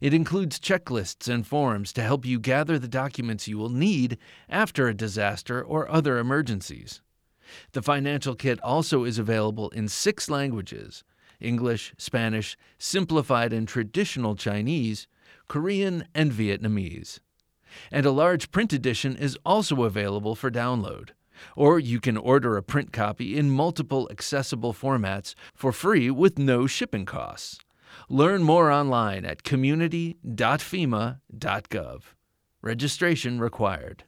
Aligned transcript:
It 0.00 0.14
includes 0.14 0.58
checklists 0.58 1.32
and 1.32 1.46
forms 1.46 1.92
to 1.92 2.02
help 2.02 2.24
you 2.24 2.38
gather 2.40 2.78
the 2.78 2.88
documents 2.88 3.48
you 3.48 3.58
will 3.58 3.68
need 3.68 4.18
after 4.48 4.88
a 4.88 4.94
disaster 4.94 5.62
or 5.62 5.90
other 5.90 6.18
emergencies. 6.18 7.00
The 7.72 7.82
financial 7.82 8.34
kit 8.34 8.60
also 8.62 9.04
is 9.04 9.18
available 9.18 9.70
in 9.70 9.88
six 9.88 10.28
languages 10.28 11.04
English, 11.40 11.94
Spanish, 11.96 12.56
Simplified 12.78 13.52
and 13.52 13.68
Traditional 13.68 14.34
Chinese, 14.34 15.06
Korean, 15.46 16.04
and 16.14 16.32
Vietnamese. 16.32 17.20
And 17.92 18.04
a 18.04 18.10
large 18.10 18.50
print 18.50 18.72
edition 18.72 19.16
is 19.16 19.38
also 19.44 19.84
available 19.84 20.34
for 20.34 20.50
download. 20.50 21.10
Or 21.56 21.78
you 21.78 22.00
can 22.00 22.16
order 22.16 22.56
a 22.56 22.62
print 22.62 22.92
copy 22.92 23.36
in 23.36 23.50
multiple 23.50 24.08
accessible 24.10 24.72
formats 24.72 25.34
for 25.54 25.72
free 25.72 26.10
with 26.10 26.38
no 26.38 26.66
shipping 26.66 27.04
costs. 27.04 27.58
Learn 28.08 28.42
more 28.42 28.70
online 28.70 29.24
at 29.24 29.42
community.fema.gov. 29.42 32.02
Registration 32.60 33.38
required. 33.38 34.04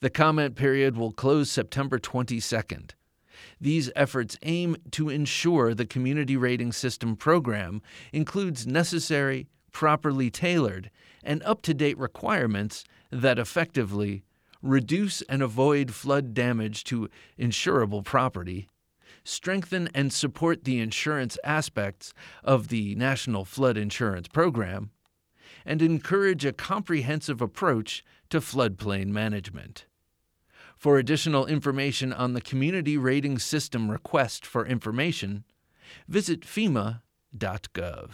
The 0.00 0.10
comment 0.10 0.56
period 0.56 0.96
will 0.96 1.12
close 1.12 1.50
September 1.50 1.98
22nd. 1.98 2.92
These 3.60 3.90
efforts 3.94 4.38
aim 4.42 4.76
to 4.92 5.08
ensure 5.08 5.74
the 5.74 5.86
community 5.86 6.36
rating 6.36 6.72
system 6.72 7.16
program 7.16 7.82
includes 8.12 8.66
necessary, 8.66 9.46
properly 9.72 10.30
tailored, 10.30 10.90
and 11.22 11.42
up 11.42 11.62
to 11.62 11.74
date 11.74 11.98
requirements 11.98 12.84
that 13.10 13.38
effectively 13.38 14.22
reduce 14.62 15.22
and 15.22 15.42
avoid 15.42 15.92
flood 15.92 16.34
damage 16.34 16.84
to 16.84 17.08
insurable 17.38 18.04
property, 18.04 18.68
strengthen 19.24 19.88
and 19.94 20.12
support 20.12 20.64
the 20.64 20.80
insurance 20.80 21.36
aspects 21.44 22.12
of 22.44 22.68
the 22.68 22.94
National 22.94 23.44
Flood 23.44 23.76
Insurance 23.76 24.28
Program, 24.28 24.90
and 25.64 25.82
encourage 25.82 26.44
a 26.44 26.52
comprehensive 26.52 27.40
approach 27.40 28.04
to 28.30 28.40
floodplain 28.40 29.06
management. 29.08 29.86
For 30.76 30.98
additional 30.98 31.46
information 31.46 32.12
on 32.12 32.32
the 32.32 32.40
Community 32.40 32.96
Rating 32.96 33.38
System 33.38 33.90
request 33.90 34.44
for 34.44 34.66
information, 34.66 35.44
visit 36.08 36.40
FEMA.gov. 36.40 38.10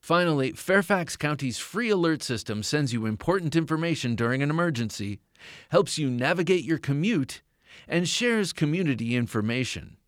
Finally, 0.00 0.52
Fairfax 0.52 1.16
County's 1.16 1.58
free 1.58 1.90
alert 1.90 2.22
system 2.22 2.62
sends 2.62 2.92
you 2.92 3.06
important 3.06 3.54
information 3.54 4.16
during 4.16 4.42
an 4.42 4.50
emergency, 4.50 5.20
helps 5.68 5.98
you 5.98 6.10
navigate 6.10 6.64
your 6.64 6.78
commute, 6.78 7.42
and 7.86 8.08
shares 8.08 8.52
community 8.52 9.14
information. 9.14 9.98